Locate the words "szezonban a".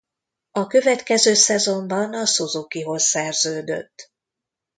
1.33-2.25